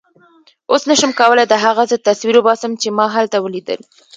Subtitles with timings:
[0.71, 3.79] اوس نه شم کولای د هغه څه تصویر وباسم چې ما هلته ولیدل.